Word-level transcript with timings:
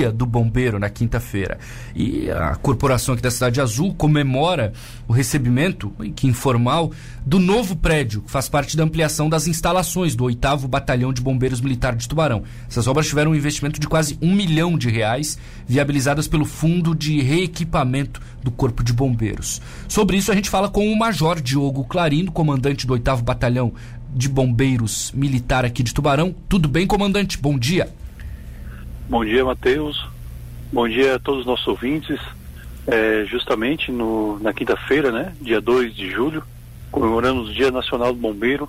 Dia 0.00 0.10
do 0.10 0.24
Bombeiro 0.24 0.78
na 0.78 0.88
quinta-feira. 0.88 1.58
E 1.94 2.30
a 2.30 2.56
corporação 2.56 3.12
aqui 3.12 3.22
da 3.22 3.30
Cidade 3.30 3.60
Azul 3.60 3.94
comemora 3.94 4.72
o 5.06 5.12
recebimento, 5.12 5.92
que 6.16 6.26
informal, 6.26 6.90
do 7.26 7.38
novo 7.38 7.76
prédio, 7.76 8.22
que 8.22 8.30
faz 8.30 8.48
parte 8.48 8.78
da 8.78 8.84
ampliação 8.84 9.28
das 9.28 9.46
instalações 9.46 10.16
do 10.16 10.24
8 10.24 10.66
Batalhão 10.68 11.12
de 11.12 11.20
Bombeiros 11.20 11.60
Militar 11.60 11.94
de 11.94 12.08
Tubarão. 12.08 12.44
Essas 12.66 12.86
obras 12.86 13.08
tiveram 13.08 13.32
um 13.32 13.34
investimento 13.34 13.78
de 13.78 13.86
quase 13.86 14.16
um 14.22 14.34
milhão 14.34 14.78
de 14.78 14.88
reais, 14.88 15.38
viabilizadas 15.66 16.26
pelo 16.26 16.46
Fundo 16.46 16.94
de 16.94 17.20
Reequipamento 17.20 18.22
do 18.42 18.50
Corpo 18.50 18.82
de 18.82 18.94
Bombeiros. 18.94 19.60
Sobre 19.86 20.16
isso, 20.16 20.32
a 20.32 20.34
gente 20.34 20.48
fala 20.48 20.70
com 20.70 20.90
o 20.90 20.98
Major 20.98 21.38
Diogo 21.42 21.84
Clarino, 21.84 22.32
comandante 22.32 22.86
do 22.86 22.94
8 22.94 23.16
Batalhão 23.22 23.70
de 24.14 24.30
Bombeiros 24.30 25.12
Militar 25.14 25.66
aqui 25.66 25.82
de 25.82 25.92
Tubarão. 25.92 26.34
Tudo 26.48 26.70
bem, 26.70 26.86
comandante? 26.86 27.36
Bom 27.36 27.58
dia. 27.58 27.99
Bom 29.10 29.24
dia, 29.24 29.44
Matheus. 29.44 30.08
Bom 30.72 30.88
dia 30.88 31.16
a 31.16 31.18
todos 31.18 31.40
os 31.40 31.46
nossos 31.46 31.66
ouvintes. 31.66 32.16
É, 32.86 33.24
justamente 33.26 33.90
no, 33.90 34.38
na 34.38 34.52
quinta-feira, 34.52 35.10
né, 35.10 35.34
dia 35.40 35.60
2 35.60 35.96
de 35.96 36.08
julho, 36.08 36.44
comemoramos 36.92 37.48
o 37.48 37.52
Dia 37.52 37.72
Nacional 37.72 38.12
do 38.12 38.20
Bombeiro. 38.20 38.68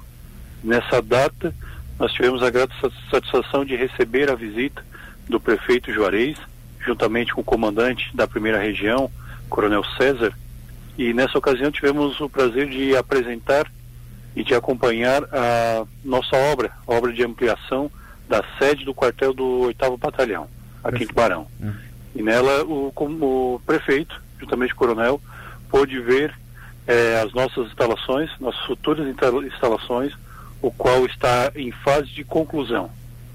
Nessa 0.64 1.00
data, 1.00 1.54
nós 2.00 2.12
tivemos 2.14 2.42
a 2.42 2.50
grata 2.50 2.74
satisfação 3.12 3.64
de 3.64 3.76
receber 3.76 4.32
a 4.32 4.36
visita 4.36 4.84
do 5.30 5.40
prefeito 5.40 5.94
Juarez, 5.94 6.40
juntamente 6.84 7.36
com 7.36 7.42
o 7.42 7.44
comandante 7.44 8.10
da 8.12 8.26
primeira 8.26 8.58
região, 8.58 9.12
Coronel 9.48 9.84
César, 9.96 10.34
e 10.98 11.14
nessa 11.14 11.38
ocasião 11.38 11.70
tivemos 11.70 12.20
o 12.20 12.28
prazer 12.28 12.68
de 12.68 12.96
apresentar 12.98 13.72
e 14.36 14.44
de 14.44 14.56
acompanhar 14.56 15.24
a 15.32 15.86
nossa 16.04 16.36
obra, 16.36 16.72
a 16.88 16.94
obra 16.96 17.14
de 17.14 17.24
ampliação 17.24 17.92
da 18.32 18.42
sede 18.58 18.86
do 18.86 18.94
quartel 18.94 19.34
do 19.34 19.60
8 19.60 19.98
Batalhão, 19.98 20.48
aqui 20.82 21.04
em 21.04 21.08
Tubarão. 21.08 21.48
Hum. 21.62 21.74
E 22.16 22.24
nela 22.24 22.64
o, 22.64 22.94
o 22.96 23.62
prefeito, 23.66 24.22
juntamente 24.40 24.72
o 24.72 24.76
coronel, 24.78 25.22
pôde 25.70 26.00
ver 26.00 26.34
eh, 26.88 27.22
as 27.22 27.34
nossas 27.34 27.68
instalações, 27.68 28.30
nossas 28.40 28.62
futuras 28.66 29.06
instalações, 29.46 30.14
o 30.62 30.72
qual 30.72 31.06
está 31.06 31.52
em 31.56 31.74
fase 31.74 32.08
de 32.08 32.24
conclusão. 32.24 32.90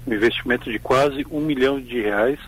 Um 0.07 0.13
investimento 0.13 0.71
de 0.71 0.79
quase 0.79 1.23
um 1.29 1.41
milhão 1.41 1.79
de 1.79 2.01
reais, 2.01 2.39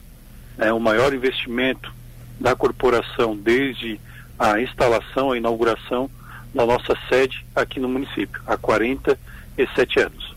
é 0.57 0.73
o 0.73 0.79
maior 0.79 1.13
investimento 1.13 1.93
da 2.39 2.55
corporação 2.55 3.37
desde 3.37 4.01
a 4.39 4.59
instalação, 4.59 5.31
a 5.31 5.37
inauguração 5.37 6.09
da 6.51 6.65
nossa 6.65 6.97
sede 7.07 7.45
aqui 7.55 7.79
no 7.79 7.87
município, 7.87 8.41
há 8.47 8.57
47 8.57 9.19
anos. 9.19 9.38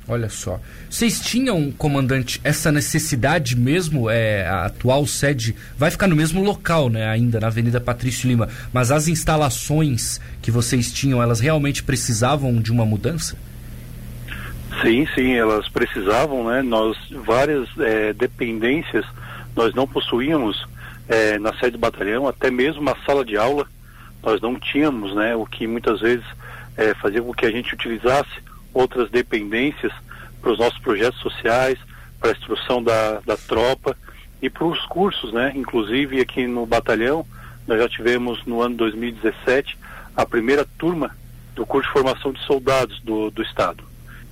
Olha 0.09 0.29
só. 0.29 0.61
Vocês 0.91 1.21
tinham, 1.21 1.71
comandante, 1.73 2.41
essa 2.43 2.73
necessidade 2.73 3.57
mesmo? 3.57 4.11
É, 4.11 4.47
a 4.47 4.67
atual 4.67 5.07
sede 5.07 5.55
vai 5.77 5.91
ficar 5.91 6.09
no 6.09 6.17
mesmo 6.17 6.43
local, 6.43 6.89
né? 6.89 7.07
Ainda 7.09 7.39
na 7.39 7.47
Avenida 7.47 7.81
Patrício 7.81 8.29
Lima. 8.29 8.49
Mas 8.73 8.91
as 8.91 9.09
instalações 9.09 10.21
que 10.41 10.51
vocês 10.51 10.93
tinham, 10.93 11.23
elas 11.23 11.41
realmente 11.41 11.83
precisavam 11.83 12.61
de 12.61 12.73
uma 12.73 12.85
mudança? 12.85 13.37
Sim, 14.83 15.07
sim, 15.15 15.35
elas 15.35 15.69
precisavam, 15.69 16.49
né? 16.49 16.63
Nós, 16.63 16.97
várias 17.25 17.69
é, 17.79 18.13
dependências, 18.13 19.05
nós 19.55 19.73
não 19.75 19.87
possuíamos 19.87 20.67
é, 21.09 21.39
na 21.39 21.53
sede 21.55 21.73
do 21.73 21.79
batalhão, 21.79 22.27
até 22.27 22.51
mesmo 22.51 22.81
uma 22.81 22.97
sala 23.07 23.25
de 23.25 23.37
aula, 23.37 23.67
nós 24.23 24.41
não 24.41 24.59
tínhamos, 24.59 25.15
né? 25.15 25.37
O 25.37 25.47
que 25.47 25.67
muitas 25.67 26.01
vezes 26.01 26.25
é, 26.77 26.95
fazia 26.95 27.23
com 27.23 27.33
que 27.33 27.47
a 27.47 27.51
gente 27.51 27.75
utilizasse 27.75 28.52
outras 28.73 29.11
dependências 29.11 29.93
para 30.41 30.53
os 30.53 30.59
nossos 30.59 30.79
projetos 30.79 31.21
sociais, 31.21 31.79
para 32.21 32.31
a 32.31 32.33
instrução 32.33 32.83
da, 32.83 33.21
da 33.21 33.37
tropa 33.37 33.97
e 34.41 34.51
para 34.51 34.65
os 34.65 34.85
cursos, 34.87 35.33
né? 35.33 35.53
Inclusive 35.55 36.21
aqui 36.21 36.47
no 36.47 36.67
batalhão, 36.67 37.27
nós 37.67 37.79
já 37.79 37.89
tivemos 37.89 38.45
no 38.45 38.61
ano 38.61 38.77
2017 38.77 39.79
a 40.17 40.27
primeira 40.27 40.65
turma 40.79 41.17
do 41.55 41.65
curso 41.65 41.89
de 41.89 41.93
formação 41.93 42.33
de 42.33 42.41
soldados 42.45 43.01
do, 43.01 43.31
do 43.31 43.43
Estado. 43.43 43.85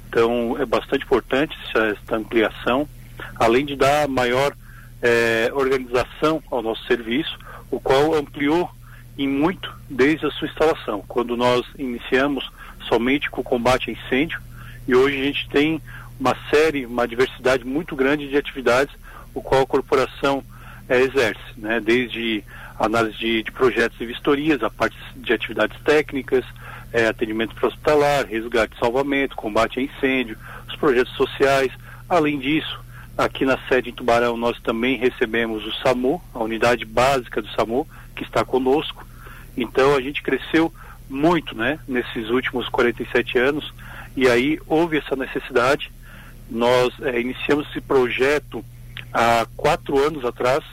Então 0.09 0.57
é 0.59 0.67
bastante 0.67 1.05
importante 1.05 1.57
essa, 1.69 2.17
ampliação, 2.17 2.89
além 3.37 3.65
de 3.65 3.77
dar 3.77 4.09
maior 4.09 4.53
é, 5.01 5.51
organização 5.55 6.43
ao 6.51 6.63
nosso 6.63 6.85
serviço, 6.87 7.39
o 7.71 7.79
qual 7.79 8.15
ampliou 8.15 8.69
em 9.17 9.29
muito 9.29 9.73
desde 9.89 10.27
a 10.27 10.31
sua 10.33 10.49
instalação, 10.49 11.05
quando 11.07 11.37
nós 11.37 11.65
iniciamos 11.79 12.51
somente 12.91 13.31
com 13.31 13.41
o 13.41 13.45
combate 13.45 13.89
a 13.89 13.93
incêndio 13.93 14.41
e 14.87 14.95
hoje 14.95 15.19
a 15.19 15.25
gente 15.25 15.49
tem 15.49 15.81
uma 16.19 16.37
série, 16.51 16.85
uma 16.85 17.09
diversidade 17.09 17.65
muito 17.65 17.97
grande 17.97 18.29
de 18.29 18.37
atividades 18.37 18.95
o 19.33 19.41
qual 19.41 19.63
a 19.63 19.67
corporação 19.67 20.43
é, 20.89 21.01
exerce, 21.01 21.41
né? 21.57 21.81
desde 21.81 22.43
análise 22.79 23.17
de, 23.17 23.43
de, 23.45 23.53
projetos 23.53 24.01
e 24.01 24.07
vistorias, 24.07 24.63
a 24.63 24.71
parte 24.71 24.97
de 25.17 25.33
atividades 25.33 25.79
técnicas, 25.85 26.45
é, 26.93 27.07
atendimento 27.07 27.55
hospitalar, 27.65 28.27
resgate 28.27 28.75
e 28.75 28.79
salvamento, 28.79 29.37
combate 29.37 29.79
a 29.79 29.83
incêndio, 29.83 30.37
os 30.69 30.75
projetos 30.77 31.15
sociais. 31.15 31.71
Além 32.09 32.39
disso, 32.39 32.81
aqui 33.17 33.45
na 33.45 33.57
sede 33.69 33.91
em 33.91 33.93
Tubarão 33.93 34.37
nós 34.37 34.59
também 34.61 34.97
recebemos 34.97 35.65
o 35.65 35.73
SAMU, 35.75 36.21
a 36.35 36.41
unidade 36.41 36.85
básica 36.85 37.41
do 37.41 37.49
SAMU, 37.51 37.87
que 38.17 38.25
está 38.25 38.45
conosco. 38.45 39.07
Então 39.57 39.95
a 39.95 40.01
gente 40.01 40.23
cresceu 40.23 40.73
muito, 41.11 41.57
né, 41.57 41.79
nesses 41.87 42.31
últimos 42.31 42.69
47 42.69 43.37
anos, 43.39 43.75
e 44.17 44.29
aí 44.29 44.59
houve 44.67 44.99
essa 44.99 45.17
necessidade. 45.17 45.91
Nós 46.49 46.95
é, 47.03 47.21
iniciamos 47.21 47.69
esse 47.69 47.81
projeto 47.81 48.65
há 49.13 49.47
quatro 49.57 49.99
anos 49.99 50.25
atrás, 50.25 50.65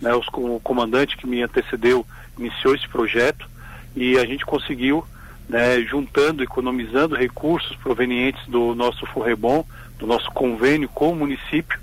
né, 0.00 0.14
os, 0.14 0.26
o 0.32 0.60
comandante 0.60 1.16
que 1.16 1.26
me 1.26 1.42
antecedeu 1.42 2.04
iniciou 2.38 2.74
esse 2.74 2.88
projeto 2.88 3.48
e 3.96 4.18
a 4.18 4.24
gente 4.24 4.44
conseguiu, 4.44 5.04
né, 5.48 5.80
juntando, 5.82 6.42
economizando 6.42 7.16
recursos 7.16 7.74
provenientes 7.76 8.46
do 8.46 8.74
nosso 8.74 9.06
Forrebom, 9.06 9.64
do 9.98 10.06
nosso 10.06 10.30
convênio 10.30 10.88
com 10.88 11.10
o 11.10 11.16
município, 11.16 11.78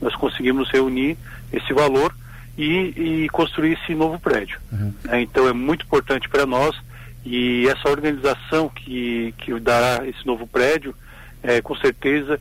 nós 0.00 0.16
conseguimos 0.16 0.70
reunir 0.70 1.16
esse 1.52 1.72
valor 1.72 2.14
e, 2.56 3.24
e 3.24 3.28
construir 3.28 3.78
esse 3.82 3.94
novo 3.94 4.18
prédio. 4.18 4.58
Uhum. 4.72 4.92
É, 5.08 5.20
então 5.20 5.46
é 5.46 5.52
muito 5.52 5.84
importante 5.84 6.28
para 6.28 6.46
nós 6.46 6.76
e 7.24 7.68
essa 7.68 7.88
organização 7.88 8.68
que, 8.68 9.34
que 9.38 9.58
dará 9.60 10.06
esse 10.06 10.26
novo 10.26 10.46
prédio, 10.46 10.94
é, 11.42 11.60
com 11.60 11.76
certeza 11.76 12.40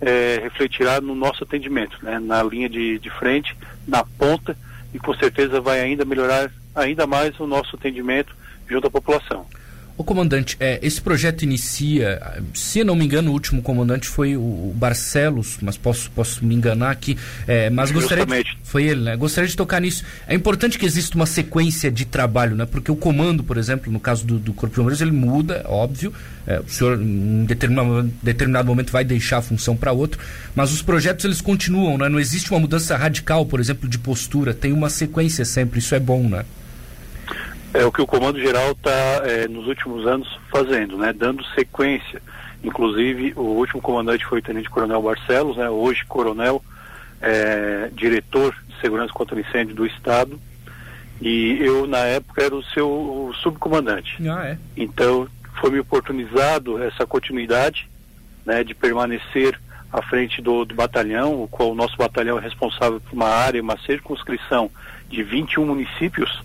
é, 0.00 0.40
refletirá 0.42 1.00
no 1.00 1.14
nosso 1.14 1.44
atendimento, 1.44 1.98
né, 2.02 2.18
na 2.18 2.42
linha 2.42 2.68
de, 2.68 2.98
de 2.98 3.10
frente, 3.10 3.56
na 3.86 4.04
ponta, 4.04 4.56
e 4.92 4.98
com 4.98 5.14
certeza 5.14 5.60
vai 5.60 5.80
ainda 5.80 6.04
melhorar 6.04 6.50
ainda 6.74 7.06
mais 7.06 7.38
o 7.40 7.46
nosso 7.46 7.76
atendimento 7.76 8.34
junto 8.68 8.86
à 8.86 8.90
população. 8.90 9.46
O 9.98 10.04
comandante, 10.04 10.58
é, 10.60 10.78
esse 10.82 11.00
projeto 11.00 11.42
inicia, 11.42 12.20
se 12.52 12.84
não 12.84 12.94
me 12.94 13.06
engano, 13.06 13.30
o 13.30 13.32
último 13.32 13.62
comandante 13.62 14.06
foi 14.06 14.36
o 14.36 14.72
Barcelos, 14.76 15.56
mas 15.62 15.78
posso, 15.78 16.10
posso 16.10 16.44
me 16.44 16.54
enganar 16.54 16.90
aqui, 16.90 17.16
é, 17.46 17.70
mas 17.70 17.90
gostaria 17.90 18.26
de, 18.26 18.58
foi 18.62 18.84
ele, 18.84 19.00
né? 19.00 19.16
Gostaria 19.16 19.48
de 19.48 19.56
tocar 19.56 19.80
nisso. 19.80 20.04
É 20.28 20.34
importante 20.34 20.78
que 20.78 20.84
exista 20.84 21.16
uma 21.16 21.24
sequência 21.24 21.90
de 21.90 22.04
trabalho, 22.04 22.54
né? 22.54 22.66
Porque 22.66 22.90
o 22.90 22.96
comando, 22.96 23.42
por 23.42 23.56
exemplo, 23.56 23.90
no 23.90 23.98
caso 23.98 24.26
do, 24.26 24.38
do 24.38 24.52
Corpo 24.52 24.74
de 24.74 24.80
Bombeiros, 24.80 25.00
ele 25.00 25.12
muda, 25.12 25.64
óbvio. 25.66 26.12
É, 26.46 26.60
o 26.60 26.68
senhor, 26.68 27.00
em 27.00 27.46
determinado, 27.46 28.12
determinado 28.22 28.68
momento, 28.68 28.92
vai 28.92 29.02
deixar 29.02 29.38
a 29.38 29.42
função 29.42 29.74
para 29.74 29.92
outro, 29.92 30.20
mas 30.54 30.72
os 30.72 30.82
projetos 30.82 31.24
eles 31.24 31.40
continuam, 31.40 31.96
né? 31.96 32.08
Não 32.10 32.20
existe 32.20 32.50
uma 32.50 32.60
mudança 32.60 32.96
radical, 32.98 33.46
por 33.46 33.60
exemplo, 33.60 33.88
de 33.88 33.98
postura. 33.98 34.52
Tem 34.52 34.72
uma 34.72 34.90
sequência 34.90 35.44
sempre. 35.46 35.78
Isso 35.78 35.94
é 35.94 35.98
bom, 35.98 36.28
né? 36.28 36.44
É 37.74 37.84
o 37.84 37.92
que 37.92 38.00
o 38.00 38.06
Comando 38.06 38.40
Geral 38.40 38.72
está, 38.72 39.22
é, 39.24 39.48
nos 39.48 39.66
últimos 39.66 40.06
anos, 40.06 40.28
fazendo, 40.50 40.96
né? 40.96 41.12
Dando 41.12 41.44
sequência. 41.54 42.22
Inclusive, 42.62 43.32
o 43.36 43.42
último 43.42 43.80
comandante 43.80 44.24
foi 44.24 44.38
o 44.38 44.42
Tenente 44.42 44.70
Coronel 44.70 45.02
Barcelos, 45.02 45.56
né? 45.56 45.68
Hoje, 45.68 46.04
Coronel, 46.06 46.62
é, 47.20 47.90
diretor 47.92 48.54
de 48.66 48.80
Segurança 48.80 49.12
contra 49.12 49.36
o 49.36 49.40
Incêndio 49.40 49.74
do 49.74 49.86
Estado. 49.86 50.38
E 51.20 51.58
eu, 51.60 51.86
na 51.86 51.98
época, 51.98 52.42
era 52.42 52.54
o 52.54 52.62
seu 52.64 53.32
subcomandante. 53.42 54.16
Ah, 54.28 54.48
é? 54.48 54.58
Então, 54.76 55.28
foi 55.60 55.70
me 55.70 55.80
oportunizado 55.80 56.82
essa 56.82 57.06
continuidade, 57.06 57.88
né? 58.44 58.64
De 58.64 58.74
permanecer 58.74 59.58
à 59.92 60.02
frente 60.02 60.42
do, 60.42 60.64
do 60.64 60.74
batalhão, 60.74 61.42
o 61.42 61.48
qual 61.48 61.70
o 61.70 61.74
nosso 61.74 61.96
batalhão 61.96 62.38
é 62.38 62.40
responsável 62.40 63.00
por 63.00 63.14
uma 63.14 63.28
área, 63.28 63.62
uma 63.62 63.78
circunscrição 63.78 64.70
de 65.08 65.22
21 65.22 65.64
municípios, 65.64 66.42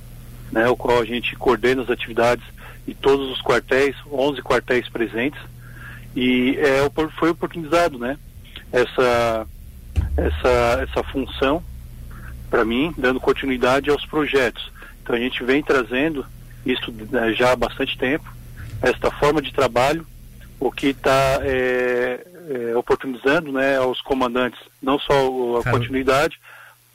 né, 0.51 0.67
o 0.67 0.75
qual 0.75 0.99
a 0.99 1.05
gente 1.05 1.35
coordena 1.35 1.81
as 1.81 1.89
atividades 1.89 2.43
e 2.87 2.93
todos 2.93 3.29
os 3.31 3.41
quartéis, 3.41 3.95
11 4.11 4.41
quartéis 4.41 4.89
presentes, 4.89 5.39
e 6.15 6.57
é, 6.59 6.89
foi 7.17 7.29
oportunizado, 7.29 7.97
né, 7.97 8.17
essa, 8.71 9.47
essa, 10.17 10.87
essa 10.87 11.03
função 11.03 11.63
para 12.49 12.65
mim, 12.65 12.93
dando 12.97 13.19
continuidade 13.19 13.89
aos 13.89 14.05
projetos. 14.05 14.71
Então 15.01 15.15
a 15.15 15.19
gente 15.19 15.43
vem 15.43 15.63
trazendo 15.63 16.25
isso 16.65 16.91
né, 17.09 17.33
já 17.33 17.53
há 17.53 17.55
bastante 17.55 17.97
tempo, 17.97 18.29
esta 18.81 19.09
forma 19.11 19.41
de 19.41 19.53
trabalho, 19.53 20.05
o 20.59 20.71
que 20.71 20.87
está 20.87 21.39
é, 21.41 22.25
é, 22.49 22.75
oportunizando 22.75 23.51
né, 23.51 23.77
aos 23.77 24.01
comandantes 24.01 24.59
não 24.81 24.99
só 24.99 25.59
a 25.59 25.71
continuidade, 25.71 26.39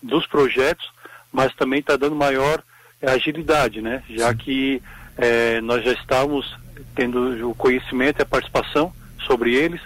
dos 0.03 0.27
projetos, 0.27 0.89
mas 1.33 1.55
também 1.55 1.81
está 1.81 1.97
dando 1.97 2.15
maior 2.15 2.63
agilidade, 3.03 3.81
né? 3.81 4.03
Já 4.09 4.31
Sim. 4.31 4.37
que 4.37 4.83
é, 5.17 5.61
nós 5.61 5.85
já 5.85 5.93
estamos 5.93 6.57
tendo 6.95 7.49
o 7.49 7.55
conhecimento 7.55 8.21
e 8.21 8.23
a 8.23 8.27
participação 8.27 8.93
sobre 9.27 9.55
eles, 9.55 9.81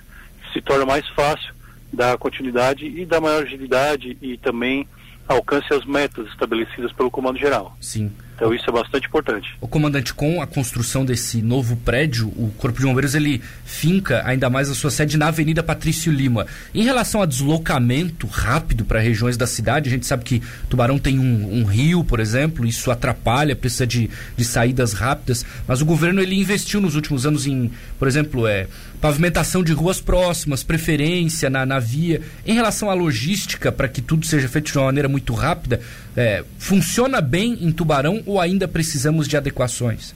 se 0.53 0.61
torna 0.61 0.85
mais 0.85 1.07
fácil 1.09 1.55
dar 1.93 2.17
continuidade 2.19 2.87
e 2.87 3.05
dar 3.05 3.21
maior 3.21 3.43
agilidade 3.43 4.17
e 4.21 4.37
também 4.37 4.87
alcance 5.27 5.73
as 5.73 5.85
metas 5.85 6.27
estabelecidas 6.29 6.93
pelo 6.93 7.11
Comando 7.11 7.39
Geral. 7.39 7.77
Sim. 7.81 8.13
Então 8.41 8.55
isso 8.55 8.71
é 8.71 8.73
bastante 8.73 9.07
importante. 9.07 9.55
O 9.61 9.69
comandante, 9.69 10.15
com 10.15 10.41
a 10.41 10.47
construção 10.47 11.05
desse 11.05 11.43
novo 11.43 11.77
prédio, 11.77 12.29
o 12.29 12.51
Corpo 12.57 12.81
de 12.81 12.87
Bombeiros 12.87 13.15
ele 13.15 13.43
finca 13.67 14.23
ainda 14.25 14.49
mais 14.49 14.71
a 14.71 14.75
sua 14.75 14.91
sede 14.91 15.19
na 15.19 15.29
Avenida 15.29 15.63
Patrício 15.63 16.11
Lima. 16.11 16.47
Em 16.75 16.83
relação 16.83 17.21
a 17.21 17.27
deslocamento 17.27 18.27
rápido 18.27 18.83
para 18.83 18.99
regiões 18.99 19.37
da 19.37 19.47
cidade, 19.47 19.91
a 19.91 19.93
gente 19.93 20.07
sabe 20.07 20.25
que 20.25 20.43
Tubarão 20.71 20.99
tem 20.99 21.19
um, 21.19 21.61
um 21.61 21.65
rio, 21.65 22.03
por 22.03 22.19
exemplo, 22.19 22.65
isso 22.65 22.91
atrapalha, 22.91 23.55
precisa 23.55 23.87
de, 23.87 24.09
de 24.35 24.45
saídas 24.47 24.95
rápidas, 24.95 25.45
mas 25.69 25.83
o 25.83 25.85
governo 25.85 26.23
ele 26.23 26.35
investiu 26.35 26.81
nos 26.81 26.95
últimos 26.95 27.27
anos 27.27 27.47
em, 27.47 27.71
por 27.99 28.09
exemplo, 28.09 28.47
é, 28.47 28.69
pavimentação 29.03 29.63
de 29.63 29.75
ruas 29.75 30.01
próximas, 30.01 30.63
preferência 30.63 31.51
na, 31.51 31.67
na 31.67 31.79
via. 31.79 32.23
Em 32.47 32.55
relação 32.55 32.91
à 32.91 32.95
logística, 32.95 33.71
para 33.71 33.87
que 33.87 34.01
tudo 34.01 34.25
seja 34.27 34.49
feito 34.49 34.73
de 34.73 34.79
uma 34.79 34.87
maneira 34.87 35.11
muito 35.11 35.35
rápida, 35.35 35.81
é, 36.17 36.45
funciona 36.59 37.21
bem 37.21 37.59
em 37.61 37.73
Tubarão 37.73 38.23
ou 38.27 38.41
ainda 38.41 38.67
precisamos 38.67 39.29
de 39.29 39.37
adequações? 39.37 40.15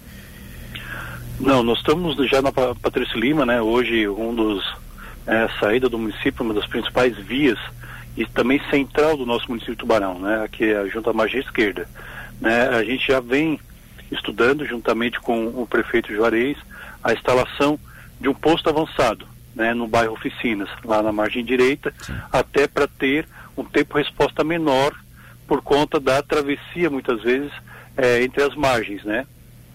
Não, 1.41 1.63
nós 1.63 1.79
estamos 1.79 2.17
já 2.29 2.41
na 2.41 2.53
Patrícia 2.53 3.19
Lima, 3.19 3.45
né? 3.45 3.61
Hoje 3.61 4.09
um 4.09 4.35
dos 4.35 4.65
é, 5.27 5.49
saída 5.59 5.89
do 5.89 5.99
município, 5.99 6.45
uma 6.45 6.55
das 6.55 6.67
principais 6.67 7.17
vias 7.19 7.59
e 8.17 8.25
também 8.27 8.61
central 8.71 9.17
do 9.17 9.27
nosso 9.27 9.49
município 9.49 9.75
de 9.75 9.81
Tubarão, 9.81 10.19
né? 10.19 10.43
Aqui 10.45 10.65
é 10.65 10.87
junto 10.89 11.11
à 11.11 11.13
margem 11.13 11.41
esquerda, 11.41 11.89
né? 12.41 12.69
A 12.69 12.85
gente 12.85 13.07
já 13.07 13.21
vem 13.21 13.59
estudando 14.11 14.65
juntamente 14.65 15.19
com 15.21 15.47
o 15.47 15.67
prefeito 15.67 16.15
Juarez 16.15 16.57
a 17.03 17.13
instalação 17.13 17.79
de 18.21 18.29
um 18.29 18.35
posto 18.35 18.69
avançado, 18.69 19.27
né? 19.55 19.75
No 19.75 19.89
bairro 19.89 20.13
Oficinas, 20.13 20.69
lá 20.85 21.03
na 21.03 21.13
margem 21.13 21.45
direita, 21.45 21.93
Sim. 22.01 22.15
até 22.33 22.69
para 22.69 22.87
ter 22.87 23.27
um 23.57 23.65
tempo 23.65 23.99
resposta 23.99 24.45
menor 24.45 24.95
por 25.47 25.63
conta 25.63 26.01
da 26.01 26.23
travessia 26.23 26.91
muitas 26.91 27.23
vezes 27.23 27.53
é, 27.97 28.23
entre 28.23 28.43
as 28.43 28.55
margens, 28.55 29.05
né? 29.05 29.27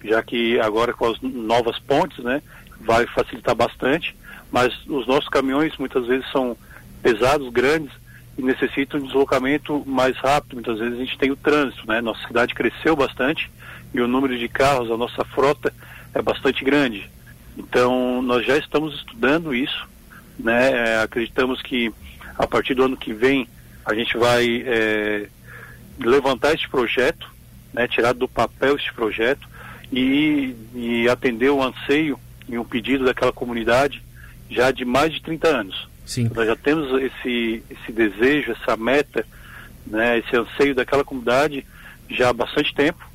Já 0.03 0.21
que 0.23 0.59
agora 0.59 0.93
com 0.93 1.05
as 1.05 1.19
novas 1.21 1.77
pontes, 1.79 2.23
né, 2.23 2.41
vai 2.79 3.05
facilitar 3.07 3.53
bastante, 3.53 4.15
mas 4.51 4.73
os 4.87 5.05
nossos 5.05 5.29
caminhões 5.29 5.77
muitas 5.77 6.05
vezes 6.07 6.29
são 6.31 6.55
pesados, 7.01 7.49
grandes 7.49 7.91
e 8.37 8.41
necessitam 8.41 8.99
de 8.99 9.07
deslocamento 9.07 9.83
mais 9.85 10.15
rápido. 10.17 10.53
Muitas 10.55 10.79
vezes 10.79 10.95
a 10.95 11.03
gente 11.03 11.17
tem 11.17 11.31
o 11.31 11.35
trânsito, 11.35 11.85
né? 11.87 12.01
Nossa 12.01 12.25
cidade 12.25 12.55
cresceu 12.55 12.95
bastante 12.95 13.51
e 13.93 13.99
o 13.99 14.07
número 14.07 14.37
de 14.37 14.47
carros, 14.47 14.89
a 14.89 14.97
nossa 14.97 15.23
frota 15.25 15.73
é 16.13 16.21
bastante 16.21 16.63
grande. 16.63 17.09
Então 17.57 18.21
nós 18.21 18.45
já 18.45 18.57
estamos 18.57 18.95
estudando 18.95 19.53
isso, 19.53 19.87
né? 20.37 20.71
É, 20.71 21.01
acreditamos 21.01 21.61
que 21.61 21.91
a 22.37 22.47
partir 22.47 22.73
do 22.73 22.83
ano 22.83 22.97
que 22.97 23.13
vem 23.13 23.47
a 23.85 23.93
gente 23.93 24.17
vai 24.17 24.63
é, 24.65 25.27
levantar 25.99 26.53
este 26.53 26.69
projeto 26.69 27.29
né, 27.73 27.87
tirar 27.87 28.13
do 28.13 28.27
papel 28.27 28.75
esse 28.75 28.91
projeto 28.93 29.47
e, 29.91 30.55
e 30.75 31.09
atender 31.09 31.49
o 31.49 31.61
anseio 31.61 32.19
e 32.47 32.57
um 32.57 32.65
pedido 32.65 33.05
daquela 33.05 33.31
comunidade 33.31 34.03
já 34.49 34.71
de 34.71 34.83
mais 34.83 35.13
de 35.13 35.21
30 35.21 35.47
anos. 35.47 35.87
Sim. 36.05 36.29
Nós 36.33 36.47
já 36.47 36.55
temos 36.55 37.01
esse, 37.01 37.63
esse 37.69 37.91
desejo, 37.91 38.51
essa 38.51 38.75
meta, 38.75 39.25
né, 39.85 40.17
esse 40.19 40.35
anseio 40.35 40.73
daquela 40.73 41.03
comunidade 41.03 41.65
já 42.09 42.29
há 42.29 42.33
bastante 42.33 42.73
tempo 42.73 43.07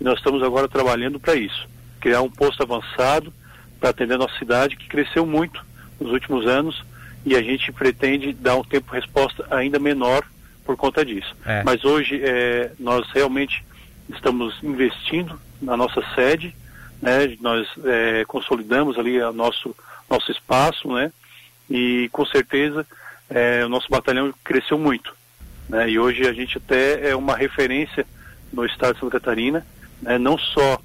e 0.00 0.04
nós 0.04 0.18
estamos 0.18 0.42
agora 0.42 0.68
trabalhando 0.68 1.20
para 1.20 1.34
isso. 1.34 1.68
Criar 2.00 2.22
um 2.22 2.30
posto 2.30 2.62
avançado 2.62 3.32
para 3.78 3.90
atender 3.90 4.14
a 4.14 4.18
nossa 4.18 4.38
cidade 4.38 4.76
que 4.76 4.88
cresceu 4.88 5.26
muito 5.26 5.64
nos 6.00 6.10
últimos 6.10 6.46
anos 6.46 6.82
e 7.26 7.36
a 7.36 7.42
gente 7.42 7.70
pretende 7.72 8.32
dar 8.32 8.56
um 8.56 8.64
tempo 8.64 8.90
de 8.92 9.00
resposta 9.00 9.46
ainda 9.50 9.78
menor 9.78 10.24
por 10.68 10.76
conta 10.76 11.02
disso. 11.02 11.34
É. 11.46 11.62
Mas 11.64 11.82
hoje 11.82 12.20
é, 12.22 12.72
nós 12.78 13.10
realmente 13.12 13.64
estamos 14.10 14.54
investindo 14.62 15.40
na 15.62 15.78
nossa 15.78 16.02
sede, 16.14 16.54
né? 17.00 17.34
Nós 17.40 17.66
é, 17.86 18.22
consolidamos 18.26 18.98
ali 18.98 19.18
o 19.18 19.32
nosso 19.32 19.74
nosso 20.10 20.30
espaço, 20.30 20.92
né? 20.92 21.10
E 21.70 22.10
com 22.12 22.26
certeza 22.26 22.86
é, 23.30 23.64
o 23.64 23.68
nosso 23.70 23.88
batalhão 23.88 24.30
cresceu 24.44 24.78
muito, 24.78 25.14
né? 25.70 25.88
E 25.88 25.98
hoje 25.98 26.28
a 26.28 26.34
gente 26.34 26.58
até 26.58 27.08
é 27.08 27.16
uma 27.16 27.34
referência 27.34 28.04
no 28.52 28.66
estado 28.66 28.92
de 28.92 29.00
Santa 29.00 29.18
Catarina, 29.18 29.66
né? 30.02 30.18
Não 30.18 30.36
só 30.36 30.78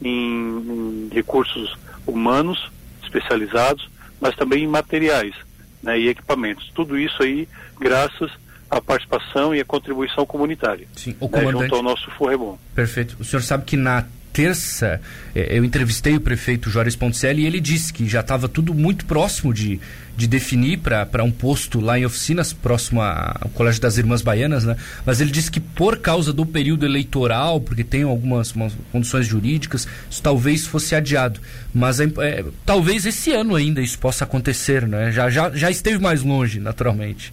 em, 0.00 0.08
em 0.08 1.10
recursos 1.12 1.76
humanos 2.06 2.72
especializados, 3.02 3.86
mas 4.18 4.34
também 4.34 4.64
em 4.64 4.66
materiais, 4.66 5.34
né? 5.82 6.00
E 6.00 6.08
equipamentos. 6.08 6.72
Tudo 6.74 6.98
isso 6.98 7.22
aí 7.22 7.46
graças 7.78 8.30
a 8.70 8.80
participação 8.80 9.54
e 9.54 9.60
a 9.60 9.64
contribuição 9.64 10.26
comunitária. 10.26 10.86
Sim, 10.96 11.14
o 11.20 11.28
comandante... 11.28 11.54
Né, 11.54 11.62
junto 11.62 11.74
ao 11.76 11.82
nosso 11.82 12.10
Forrebom. 12.12 12.58
Perfeito. 12.74 13.16
O 13.20 13.24
senhor 13.24 13.42
sabe 13.42 13.64
que 13.64 13.76
na 13.76 14.04
terça 14.36 15.00
eh, 15.34 15.56
eu 15.56 15.64
entrevistei 15.64 16.14
o 16.14 16.20
prefeito 16.20 16.68
Jóris 16.68 16.94
Ponticelli 16.94 17.42
e 17.42 17.46
ele 17.46 17.58
disse 17.58 17.90
que 17.90 18.06
já 18.06 18.20
estava 18.20 18.46
tudo 18.46 18.74
muito 18.74 19.06
próximo 19.06 19.54
de, 19.54 19.80
de 20.14 20.26
definir 20.26 20.78
para 20.78 21.24
um 21.24 21.30
posto 21.30 21.80
lá 21.80 21.98
em 21.98 22.04
oficinas, 22.04 22.52
próximo 22.52 23.00
ao 23.00 23.48
Colégio 23.54 23.80
das 23.80 23.96
Irmãs 23.96 24.20
Baianas, 24.20 24.64
né? 24.64 24.76
Mas 25.06 25.22
ele 25.22 25.30
disse 25.30 25.50
que 25.50 25.58
por 25.58 26.00
causa 26.00 26.34
do 26.34 26.44
período 26.44 26.84
eleitoral, 26.84 27.62
porque 27.62 27.82
tem 27.82 28.02
algumas 28.02 28.52
condições 28.92 29.26
jurídicas, 29.26 29.88
isso 30.10 30.22
talvez 30.22 30.66
fosse 30.66 30.94
adiado. 30.94 31.40
Mas 31.72 31.98
é, 31.98 32.04
é, 32.04 32.44
talvez 32.66 33.06
esse 33.06 33.32
ano 33.32 33.54
ainda 33.54 33.80
isso 33.80 33.98
possa 33.98 34.24
acontecer, 34.24 34.86
né? 34.86 35.12
Já, 35.12 35.30
já, 35.30 35.50
já 35.50 35.70
esteve 35.70 35.98
mais 35.98 36.22
longe, 36.22 36.60
naturalmente. 36.60 37.32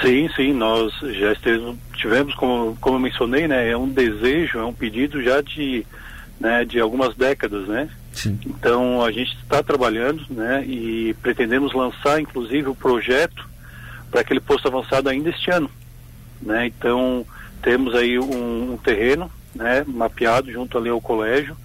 Sim, 0.00 0.28
sim, 0.36 0.52
nós 0.52 0.92
já 1.00 1.32
esteve, 1.32 1.76
tivemos, 1.94 2.34
como, 2.34 2.76
como 2.80 2.96
eu 2.96 3.00
mencionei, 3.00 3.48
né, 3.48 3.68
é 3.70 3.76
um 3.76 3.88
desejo, 3.88 4.58
é 4.58 4.64
um 4.64 4.72
pedido 4.72 5.22
já 5.22 5.40
de, 5.40 5.84
né, 6.38 6.64
de 6.64 6.78
algumas 6.78 7.16
décadas, 7.16 7.66
né? 7.66 7.88
Sim. 8.12 8.38
Então 8.46 9.02
a 9.04 9.10
gente 9.10 9.36
está 9.42 9.62
trabalhando, 9.62 10.24
né, 10.30 10.64
e 10.64 11.14
pretendemos 11.22 11.72
lançar, 11.74 12.20
inclusive, 12.20 12.68
o 12.68 12.74
projeto 12.74 13.48
para 14.10 14.20
aquele 14.20 14.40
posto 14.40 14.68
avançado 14.68 15.08
ainda 15.08 15.30
este 15.30 15.50
ano, 15.50 15.70
né? 16.40 16.66
Então 16.66 17.26
temos 17.60 17.94
aí 17.94 18.18
um, 18.18 18.72
um 18.72 18.76
terreno, 18.76 19.30
né, 19.54 19.84
mapeado 19.86 20.50
junto 20.52 20.78
ali 20.78 20.88
ao 20.88 21.00
colégio 21.00 21.56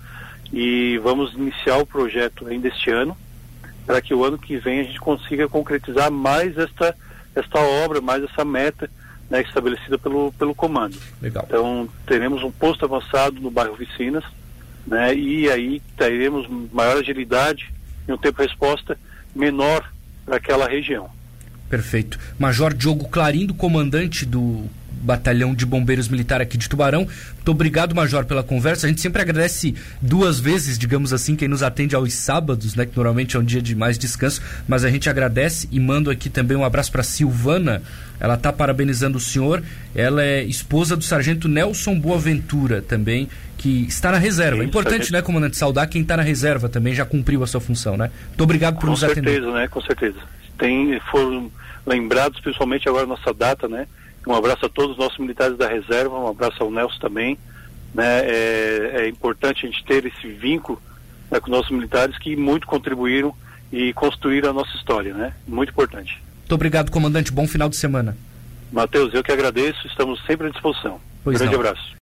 e 0.51 0.99
vamos 1.03 1.33
iniciar 1.33 1.77
o 1.77 1.85
projeto 1.85 2.47
ainda 2.47 2.67
este 2.67 2.89
ano 2.89 3.15
para 3.85 4.01
que 4.01 4.13
o 4.13 4.23
ano 4.23 4.37
que 4.37 4.57
vem 4.57 4.79
a 4.79 4.83
gente 4.83 4.99
consiga 4.99 5.47
concretizar 5.47 6.11
mais 6.11 6.57
esta 6.57 6.95
esta 7.35 7.59
obra, 7.59 8.01
mais 8.01 8.23
essa 8.23 8.45
meta 8.45 8.89
né, 9.29 9.41
estabelecida 9.41 9.97
pelo, 9.97 10.31
pelo 10.33 10.53
comando. 10.53 10.97
Legal. 11.21 11.45
Então, 11.47 11.89
teremos 12.05 12.43
um 12.43 12.51
posto 12.51 12.85
avançado 12.85 13.39
no 13.39 13.49
bairro 13.49 13.75
Vicinas, 13.75 14.23
né, 14.85 15.15
e 15.15 15.49
aí 15.49 15.81
teremos 15.97 16.47
maior 16.71 16.97
agilidade 16.97 17.73
e 18.07 18.11
um 18.11 18.17
tempo 18.17 18.41
de 18.41 18.47
resposta 18.47 18.97
menor 19.35 19.91
para 20.25 20.37
aquela 20.37 20.67
região. 20.67 21.09
Perfeito. 21.69 22.19
Major 22.37 22.73
Diogo 22.73 23.07
Clarindo, 23.09 23.53
comandante 23.53 24.25
do 24.25 24.67
Batalhão 25.03 25.53
de 25.53 25.65
Bombeiros 25.65 26.07
Militar 26.07 26.41
aqui 26.41 26.57
de 26.57 26.69
Tubarão. 26.69 27.01
Muito 27.01 27.51
obrigado, 27.51 27.93
Major, 27.93 28.25
pela 28.25 28.41
conversa. 28.41 28.87
A 28.87 28.89
gente 28.89 29.01
sempre 29.01 29.21
agradece 29.21 29.75
duas 30.01 30.39
vezes, 30.39 30.77
digamos 30.77 31.11
assim, 31.11 31.35
quem 31.35 31.47
nos 31.47 31.61
atende 31.61 31.95
aos 31.95 32.13
sábados, 32.13 32.73
né, 32.75 32.85
que 32.85 32.95
normalmente 32.95 33.35
é 33.35 33.39
um 33.39 33.43
dia 33.43 33.61
de 33.61 33.75
mais 33.75 33.97
descanso, 33.97 34.41
mas 34.67 34.85
a 34.85 34.89
gente 34.89 35.09
agradece 35.09 35.67
e 35.71 35.79
mando 35.79 36.09
aqui 36.09 36.29
também 36.29 36.55
um 36.55 36.63
abraço 36.63 36.91
para 36.91 37.03
Silvana. 37.03 37.81
Ela 38.19 38.35
está 38.35 38.53
parabenizando 38.53 39.17
o 39.17 39.21
senhor. 39.21 39.61
Ela 39.93 40.23
é 40.23 40.43
esposa 40.43 40.95
do 40.95 41.03
sargento 41.03 41.49
Nelson 41.49 41.99
Boaventura 41.99 42.81
também, 42.81 43.27
que 43.57 43.85
está 43.87 44.11
na 44.11 44.17
reserva. 44.17 44.61
Sim, 44.61 44.67
Importante, 44.67 45.11
né, 45.11 45.21
comandante, 45.21 45.57
saudar 45.57 45.87
quem 45.87 46.01
está 46.01 46.15
na 46.15 46.23
reserva 46.23 46.69
também, 46.69 46.93
já 46.93 47.05
cumpriu 47.05 47.43
a 47.43 47.47
sua 47.47 47.59
função, 47.59 47.97
né? 47.97 48.09
Muito 48.29 48.43
obrigado 48.43 48.75
por 48.75 48.85
com 48.85 48.91
nos 48.91 49.01
certeza, 49.01 49.19
atender. 49.19 49.41
Com 49.41 49.51
certeza, 49.51 49.59
né? 49.59 49.67
Com 49.67 49.81
certeza. 49.81 50.19
Tem, 50.57 50.99
foram 51.11 51.51
lembrados, 51.85 52.39
principalmente 52.39 52.87
agora 52.87 53.05
nossa 53.05 53.33
data, 53.33 53.67
né? 53.67 53.87
Um 54.25 54.33
abraço 54.33 54.65
a 54.65 54.69
todos 54.69 54.91
os 54.91 54.97
nossos 54.97 55.17
militares 55.17 55.57
da 55.57 55.67
reserva, 55.67 56.17
um 56.17 56.27
abraço 56.27 56.63
ao 56.63 56.71
Nelson 56.71 56.99
também. 56.99 57.37
Né? 57.93 58.21
É, 58.25 58.91
é 59.01 59.07
importante 59.07 59.65
a 59.65 59.69
gente 59.69 59.83
ter 59.83 60.05
esse 60.05 60.27
vínculo 60.27 60.81
né, 61.29 61.39
com 61.39 61.49
nossos 61.49 61.71
militares 61.71 62.17
que 62.17 62.35
muito 62.35 62.65
contribuíram 62.65 63.33
e 63.71 63.91
construíram 63.93 64.51
a 64.51 64.53
nossa 64.53 64.75
história, 64.77 65.13
né? 65.13 65.33
Muito 65.47 65.69
importante. 65.69 66.21
Muito 66.39 66.53
obrigado, 66.53 66.91
comandante. 66.91 67.31
Bom 67.31 67.47
final 67.47 67.67
de 67.67 67.75
semana. 67.75 68.15
Matheus, 68.71 69.13
eu 69.13 69.23
que 69.23 69.31
agradeço. 69.31 69.87
Estamos 69.87 70.23
sempre 70.25 70.47
à 70.47 70.49
disposição. 70.51 70.99
Pois 71.23 71.39
Grande 71.39 71.53
não. 71.53 71.59
abraço. 71.59 71.91